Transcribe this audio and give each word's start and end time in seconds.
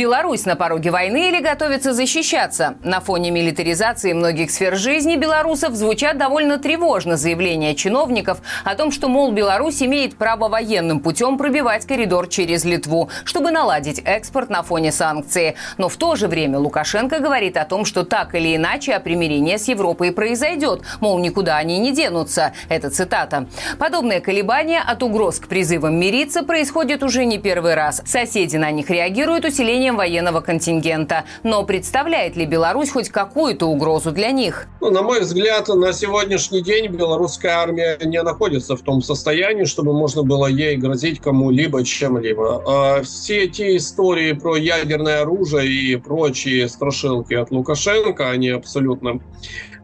Беларусь 0.00 0.46
на 0.46 0.56
пороге 0.56 0.90
войны 0.90 1.28
или 1.28 1.42
готовится 1.42 1.92
защищаться? 1.92 2.76
На 2.82 3.00
фоне 3.00 3.30
милитаризации 3.30 4.14
многих 4.14 4.50
сфер 4.50 4.74
жизни 4.74 5.16
белорусов 5.16 5.74
звучат 5.74 6.16
довольно 6.16 6.56
тревожно 6.56 7.18
заявления 7.18 7.74
чиновников 7.74 8.40
о 8.64 8.74
том, 8.76 8.92
что, 8.92 9.08
мол, 9.08 9.30
Беларусь 9.30 9.82
имеет 9.82 10.16
право 10.16 10.48
военным 10.48 11.00
путем 11.00 11.36
пробивать 11.36 11.84
коридор 11.84 12.28
через 12.28 12.64
Литву, 12.64 13.10
чтобы 13.26 13.50
наладить 13.50 14.00
экспорт 14.02 14.48
на 14.48 14.62
фоне 14.62 14.90
санкций. 14.90 15.56
Но 15.76 15.90
в 15.90 15.98
то 15.98 16.16
же 16.16 16.28
время 16.28 16.58
Лукашенко 16.58 17.18
говорит 17.18 17.58
о 17.58 17.66
том, 17.66 17.84
что 17.84 18.02
так 18.02 18.34
или 18.34 18.56
иначе 18.56 18.94
а 18.94 19.00
примирение 19.00 19.58
с 19.58 19.68
Европой 19.68 20.12
произойдет, 20.12 20.80
мол, 21.00 21.18
никуда 21.18 21.58
они 21.58 21.78
не 21.78 21.92
денутся. 21.92 22.54
Это 22.70 22.88
цитата. 22.88 23.48
Подобные 23.78 24.22
колебания 24.22 24.80
от 24.80 25.02
угроз 25.02 25.40
к 25.40 25.46
призывам 25.46 26.00
мириться 26.00 26.42
происходят 26.42 27.02
уже 27.02 27.26
не 27.26 27.36
первый 27.36 27.74
раз. 27.74 28.00
Соседи 28.06 28.56
на 28.56 28.70
них 28.70 28.88
реагируют 28.88 29.44
усилением 29.44 29.89
увеличением 29.90 29.96
военного 29.96 30.40
контингента. 30.40 31.24
Но 31.42 31.64
представляет 31.64 32.36
ли 32.36 32.46
Беларусь 32.46 32.90
хоть 32.90 33.08
какую-то 33.08 33.66
угрозу 33.66 34.12
для 34.12 34.30
них? 34.30 34.66
Ну, 34.80 34.90
на 34.90 35.02
мой 35.02 35.20
взгляд, 35.20 35.68
на 35.68 35.92
сегодняшний 35.92 36.62
день 36.62 36.88
белорусская 36.88 37.52
армия 37.52 37.98
не 38.04 38.22
находится 38.22 38.76
в 38.76 38.82
том 38.82 39.02
состоянии, 39.02 39.64
чтобы 39.64 39.92
можно 39.92 40.22
было 40.22 40.46
ей 40.46 40.76
грозить 40.76 41.20
кому-либо 41.20 41.84
чем-либо. 41.84 42.62
А 42.66 43.02
все 43.02 43.44
эти 43.44 43.76
истории 43.76 44.32
про 44.32 44.56
ядерное 44.56 45.22
оружие 45.22 45.66
и 45.68 45.96
прочие 45.96 46.68
страшилки 46.68 47.34
от 47.34 47.50
Лукашенко, 47.50 48.30
они 48.30 48.50
абсолютно 48.50 49.20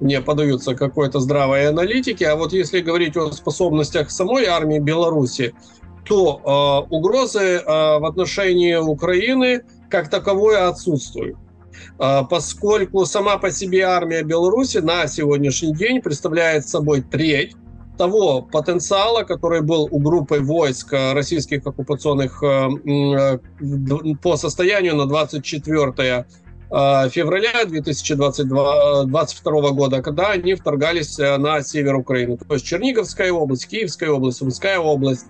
не 0.00 0.20
подаются 0.20 0.74
какой-то 0.74 1.20
здравой 1.20 1.68
аналитике. 1.68 2.28
А 2.28 2.36
вот 2.36 2.52
если 2.52 2.80
говорить 2.80 3.16
о 3.16 3.32
способностях 3.32 4.10
самой 4.10 4.44
армии 4.44 4.78
Беларуси, 4.78 5.54
то 6.08 6.86
э, 6.90 6.94
угрозы 6.94 7.40
э, 7.40 7.64
в 7.64 8.04
отношении 8.06 8.76
Украины 8.76 9.62
как 9.88 10.10
таковое 10.10 10.68
отсутствует. 10.68 11.36
А, 11.98 12.24
поскольку 12.24 13.04
сама 13.06 13.38
по 13.38 13.50
себе 13.50 13.82
армия 13.82 14.22
Беларуси 14.22 14.78
на 14.78 15.06
сегодняшний 15.06 15.74
день 15.74 16.00
представляет 16.00 16.68
собой 16.68 17.02
треть 17.02 17.54
того 17.96 18.42
потенциала, 18.42 19.22
который 19.22 19.62
был 19.62 19.88
у 19.90 19.98
группы 19.98 20.40
войск 20.40 20.92
российских 20.92 21.66
оккупационных 21.66 22.42
э, 22.42 22.68
э, 22.86 23.38
по 24.22 24.36
состоянию 24.36 24.94
на 24.96 25.06
24 25.06 25.92
э, 25.98 26.24
февраля 27.08 27.64
2022 27.64 29.70
года, 29.70 30.02
когда 30.02 30.30
они 30.30 30.54
вторгались 30.54 31.18
на 31.18 31.62
север 31.62 31.96
Украины. 31.96 32.36
То 32.36 32.54
есть 32.54 32.66
Черниговская 32.66 33.32
область, 33.32 33.66
Киевская 33.68 34.10
область, 34.10 34.38
Сумская 34.38 34.78
область, 34.78 35.26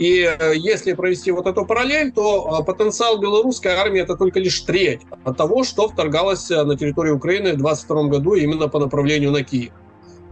и 0.00 0.22
э, 0.22 0.54
если 0.56 0.94
провести 0.94 1.30
вот 1.30 1.46
эту 1.46 1.66
параллель, 1.66 2.10
то 2.10 2.60
э, 2.60 2.64
потенциал 2.64 3.18
белорусской 3.18 3.72
армии 3.72 4.00
это 4.00 4.16
только 4.16 4.40
лишь 4.40 4.58
треть 4.60 5.02
от 5.24 5.36
того, 5.36 5.62
что 5.62 5.88
вторгалось 5.88 6.50
э, 6.50 6.64
на 6.64 6.76
территорию 6.76 7.16
Украины 7.16 7.52
в 7.52 7.58
2022 7.58 8.04
году 8.04 8.34
именно 8.34 8.66
по 8.68 8.78
направлению 8.78 9.30
на 9.30 9.44
Киев. 9.44 9.72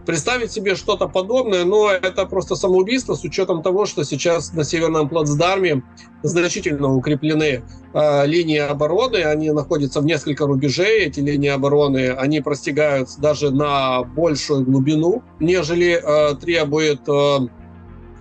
Представить 0.07 0.51
себе 0.51 0.73
что-то 0.73 1.07
подобное, 1.07 1.65
но 1.65 1.91
это 1.91 2.25
просто 2.25 2.55
самоубийство 2.55 3.13
с 3.13 3.23
учетом 3.23 3.61
того, 3.61 3.85
что 3.85 4.03
сейчас 4.03 4.53
на 4.53 4.63
Северном 4.63 5.07
плацдарме 5.07 5.83
значительно 6.23 6.91
укреплены 6.95 7.61
э, 7.93 8.25
линии 8.25 8.57
обороны, 8.57 9.17
они 9.17 9.51
находятся 9.51 10.01
в 10.01 10.05
несколько 10.05 10.47
рубежей, 10.47 11.05
эти 11.05 11.19
линии 11.19 11.49
обороны, 11.49 12.09
они 12.09 12.41
простигают 12.41 13.09
даже 13.19 13.51
на 13.51 14.01
большую 14.01 14.65
глубину, 14.65 15.21
нежели 15.39 16.01
э, 16.03 16.35
требует 16.37 17.07
э, 17.07 17.37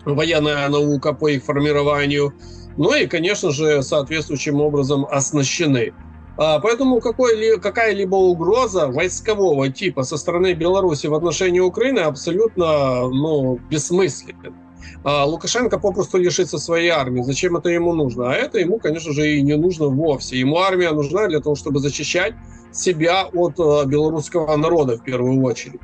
военная 0.04 0.68
наука 0.68 1.12
по 1.12 1.28
их 1.28 1.44
формированию, 1.44 2.34
ну 2.76 2.94
и, 2.94 3.06
конечно 3.06 3.50
же, 3.50 3.82
соответствующим 3.82 4.60
образом 4.60 5.06
оснащены. 5.10 5.92
А, 6.36 6.60
поэтому 6.60 7.00
какая-либо 7.00 8.14
угроза 8.14 8.86
войскового 8.86 9.70
типа 9.70 10.04
со 10.04 10.16
стороны 10.16 10.52
Беларуси 10.54 11.08
в 11.08 11.14
отношении 11.14 11.58
Украины 11.58 11.98
абсолютно 11.98 13.08
ну, 13.08 13.58
бессмысленна. 13.68 14.54
А 15.02 15.24
Лукашенко 15.24 15.78
попросту 15.78 16.18
лишится 16.18 16.58
своей 16.58 16.90
армии. 16.90 17.22
Зачем 17.22 17.56
это 17.56 17.70
ему 17.70 17.92
нужно? 17.92 18.30
А 18.30 18.34
это 18.34 18.58
ему, 18.58 18.78
конечно 18.78 19.12
же, 19.12 19.28
и 19.36 19.42
не 19.42 19.56
нужно 19.56 19.86
вовсе. 19.86 20.38
Ему 20.38 20.58
армия 20.58 20.92
нужна 20.92 21.26
для 21.26 21.40
того, 21.40 21.56
чтобы 21.56 21.80
защищать 21.80 22.34
себя 22.72 23.26
от 23.32 23.58
э, 23.58 23.86
белорусского 23.86 24.56
народа 24.56 24.98
в 24.98 25.04
первую 25.04 25.42
очередь. 25.42 25.80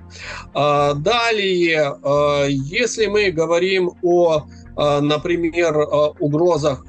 А, 0.53 0.95
далее, 0.95 1.97
э, 2.03 2.47
если 2.51 3.07
мы 3.07 3.31
говорим 3.31 3.93
о 4.03 4.47
э, 4.77 5.01
например, 5.01 5.77
угрозах 6.19 6.85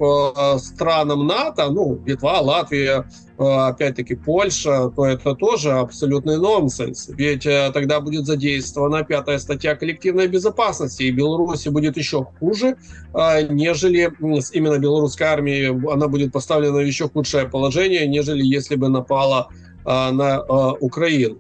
странам 0.58 1.28
НАТО, 1.28 1.70
ну, 1.70 2.00
Литва, 2.06 2.42
Латвия, 2.42 3.06
опять-таки 3.38 4.16
Польша, 4.16 4.90
то 4.96 5.06
это 5.06 5.36
тоже 5.36 5.74
абсолютный 5.74 6.38
нонсенс. 6.38 7.10
Ведь 7.10 7.44
тогда 7.44 8.00
будет 8.00 8.26
задействована 8.26 9.04
пятая 9.04 9.38
статья 9.40 9.76
коллективной 9.76 10.28
безопасности, 10.28 11.04
и 11.04 11.12
Беларуси 11.12 11.68
будет 11.70 11.98
еще 11.98 12.26
хуже, 12.40 12.78
нежели 13.14 14.10
именно 14.54 14.80
белорусская 14.80 15.26
армия, 15.26 15.70
она 15.70 16.08
будет 16.08 16.32
поставлена 16.32 16.78
в 16.78 16.86
еще 16.86 17.10
худшее 17.10 17.48
положение, 17.48 18.08
нежели 18.08 18.44
если 18.44 18.78
бы 18.78 18.88
напала 18.88 19.50
на 19.86 20.38
а, 20.38 20.74
Украину. 20.74 21.38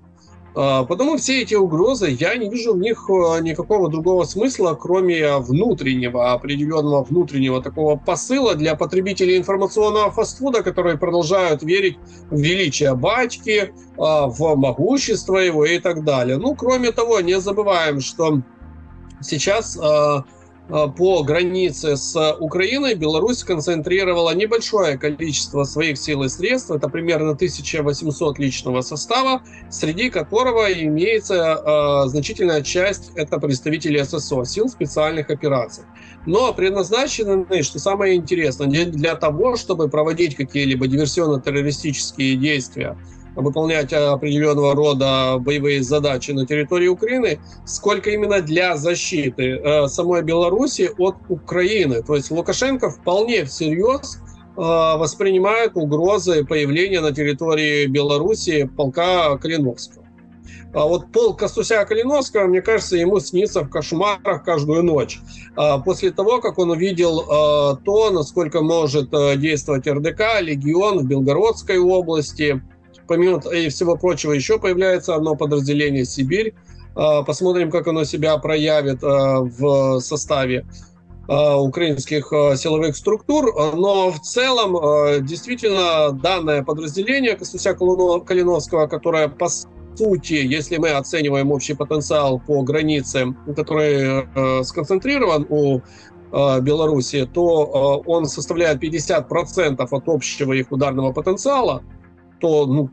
А, 0.55 0.85
потому 0.85 1.17
все 1.17 1.41
эти 1.41 1.55
угрозы, 1.55 2.15
я 2.17 2.35
не 2.35 2.49
вижу 2.49 2.73
в 2.73 2.77
них 2.77 3.09
никакого 3.41 3.89
другого 3.89 4.23
смысла, 4.23 4.77
кроме 4.79 5.37
внутреннего, 5.37 6.31
определенного 6.31 7.03
внутреннего 7.03 7.61
такого 7.61 7.97
посыла 7.97 8.55
для 8.55 8.75
потребителей 8.75 9.37
информационного 9.37 10.11
фастфуда, 10.11 10.63
которые 10.63 10.97
продолжают 10.97 11.63
верить 11.63 11.97
в 12.29 12.39
величие 12.39 12.95
батьки, 12.95 13.73
в 13.97 14.55
могущество 14.55 15.37
его 15.37 15.65
и 15.65 15.79
так 15.79 16.03
далее. 16.03 16.37
Ну, 16.37 16.55
кроме 16.55 16.91
того, 16.91 17.19
не 17.19 17.39
забываем, 17.39 17.99
что 17.99 18.41
сейчас 19.21 19.77
по 20.67 21.23
границе 21.23 21.95
с 21.95 22.35
Украиной 22.39 22.95
Беларусь 22.95 23.39
сконцентрировала 23.39 24.33
небольшое 24.33 24.97
количество 24.97 25.63
своих 25.63 25.97
сил 25.97 26.23
и 26.23 26.29
средств, 26.29 26.71
это 26.71 26.89
примерно 26.89 27.31
1800 27.31 28.39
личного 28.39 28.81
состава, 28.81 29.43
среди 29.69 30.09
которого 30.09 30.71
имеется 30.71 31.35
э, 31.35 32.07
значительная 32.07 32.63
часть, 32.63 33.11
это 33.15 33.37
представители 33.37 34.01
ССО, 34.01 34.43
сил 34.45 34.67
специальных 34.67 35.29
операций. 35.29 35.83
Но 36.25 36.51
предназначены, 36.53 37.61
что 37.61 37.77
самое 37.77 38.15
интересное, 38.15 38.67
для 38.85 39.15
того, 39.15 39.57
чтобы 39.57 39.89
проводить 39.89 40.35
какие-либо 40.35 40.87
диверсионно-террористические 40.87 42.35
действия 42.35 42.97
выполнять 43.35 43.91
определенного 43.93 44.75
рода 44.75 45.37
боевые 45.39 45.83
задачи 45.83 46.31
на 46.31 46.45
территории 46.45 46.87
Украины, 46.87 47.39
сколько 47.65 48.09
именно 48.09 48.41
для 48.41 48.77
защиты 48.77 49.59
э, 49.59 49.87
самой 49.87 50.23
Беларуси 50.23 50.91
от 50.97 51.15
Украины. 51.29 52.01
То 52.01 52.15
есть 52.15 52.31
Лукашенко 52.31 52.89
вполне 52.89 53.45
всерьез 53.45 54.17
э, 54.17 54.61
воспринимает 54.61 55.75
угрозы 55.75 56.45
появления 56.45 57.01
на 57.01 57.13
территории 57.13 57.85
Беларуси 57.87 58.69
полка 58.75 59.37
Калиновского. 59.37 60.05
А 60.73 60.85
вот 60.85 61.09
полк 61.13 61.39
Костуся 61.39 61.85
Калиновского, 61.85 62.47
мне 62.47 62.61
кажется, 62.61 62.97
ему 62.97 63.21
снится 63.21 63.61
в 63.61 63.69
кошмарах 63.69 64.43
каждую 64.43 64.83
ночь. 64.83 65.19
А 65.55 65.77
после 65.77 66.11
того, 66.11 66.41
как 66.41 66.57
он 66.57 66.71
увидел 66.71 67.21
э, 67.21 67.77
то, 67.83 68.11
насколько 68.11 68.61
может 68.61 69.13
э, 69.13 69.37
действовать 69.37 69.87
РДК, 69.87 70.41
Легион 70.41 70.99
в 70.99 71.07
Белгородской 71.07 71.79
области– 71.79 72.61
Помимо 73.07 73.39
и 73.51 73.69
всего 73.69 73.95
прочего, 73.95 74.31
еще 74.31 74.59
появляется 74.59 75.15
одно 75.15 75.35
подразделение 75.35 76.05
«Сибирь». 76.05 76.53
А, 76.95 77.23
посмотрим, 77.23 77.69
как 77.71 77.87
оно 77.87 78.05
себя 78.05 78.37
проявит 78.37 79.03
а, 79.03 79.41
в 79.41 79.99
составе 79.99 80.65
а, 81.27 81.57
украинских 81.57 82.27
силовых 82.55 82.95
структур, 82.95 83.53
но 83.75 84.11
в 84.11 84.19
целом 84.21 85.25
действительно 85.25 86.11
данное 86.11 86.63
подразделение 86.63 87.35
Костуся 87.35 87.73
Калиновского, 87.73 88.87
которое 88.87 89.27
по 89.27 89.49
сути, 89.49 90.33
если 90.33 90.77
мы 90.77 90.89
оцениваем 90.91 91.51
общий 91.51 91.73
потенциал 91.73 92.39
по 92.39 92.63
границе, 92.63 93.35
который 93.55 94.63
сконцентрирован 94.63 95.45
у 95.49 95.81
Беларуси, 96.31 97.29
то 97.33 98.03
он 98.05 98.25
составляет 98.25 98.83
50% 98.83 99.87
от 99.89 100.03
общего 100.07 100.53
их 100.53 100.71
ударного 100.71 101.13
потенциала 101.13 101.81
то 102.45 102.67
ну, 102.67 102.89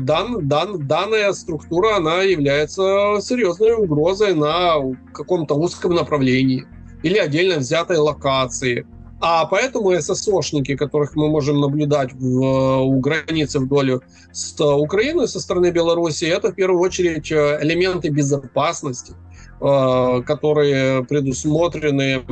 дан, 0.00 0.48
дан, 0.48 0.88
данная 0.88 1.32
структура 1.32 1.96
она 1.96 2.22
является 2.22 3.18
серьезной 3.20 3.74
угрозой 3.74 4.34
на 4.34 4.74
каком-то 5.12 5.54
узком 5.54 5.94
направлении 5.94 6.64
или 7.04 7.18
отдельно 7.18 7.60
взятой 7.60 7.98
локации. 7.98 8.84
А 9.20 9.46
поэтому 9.46 9.92
ССОшники, 9.92 10.76
которых 10.76 11.14
мы 11.14 11.28
можем 11.28 11.60
наблюдать 11.60 12.12
в, 12.14 12.80
у 12.82 12.98
границы 12.98 13.60
вдоль 13.60 14.00
с 14.32 14.60
Украиной 14.60 15.28
со 15.28 15.38
стороны 15.38 15.70
Беларуси, 15.70 16.24
это 16.24 16.50
в 16.50 16.56
первую 16.56 16.80
очередь 16.80 17.30
элементы 17.30 18.08
безопасности, 18.08 19.14
э, 19.60 20.22
которые 20.26 21.04
предусмотрены 21.04 22.22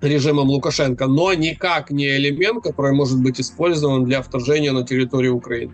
режимом 0.00 0.48
Лукашенко, 0.48 1.06
но 1.06 1.32
никак 1.34 1.90
не 1.90 2.08
элемент, 2.16 2.62
который 2.62 2.92
может 2.92 3.20
быть 3.20 3.40
использован 3.40 4.04
для 4.04 4.22
вторжения 4.22 4.72
на 4.72 4.84
территорию 4.84 5.36
Украины. 5.36 5.72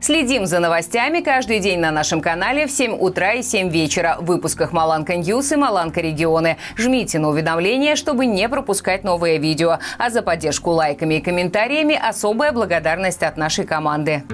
Следим 0.00 0.46
за 0.46 0.60
новостями 0.60 1.20
каждый 1.20 1.60
день 1.60 1.78
на 1.78 1.90
нашем 1.90 2.22
канале 2.22 2.66
в 2.66 2.70
7 2.70 2.96
утра 2.98 3.34
и 3.34 3.42
7 3.42 3.68
вечера 3.68 4.16
в 4.18 4.24
выпусках 4.24 4.72
Маланка 4.72 5.16
Ньюс 5.16 5.52
и 5.52 5.56
Маланка 5.56 6.00
Регионы. 6.00 6.56
Жмите 6.78 7.18
на 7.18 7.28
уведомления, 7.28 7.96
чтобы 7.96 8.24
не 8.24 8.48
пропускать 8.48 9.04
новые 9.04 9.38
видео. 9.38 9.78
А 9.98 10.08
за 10.08 10.22
поддержку 10.22 10.70
лайками 10.70 11.14
и 11.16 11.20
комментариями 11.20 12.00
особая 12.02 12.52
благодарность 12.52 13.22
от 13.22 13.36
нашей 13.36 13.66
команды. 13.66 14.24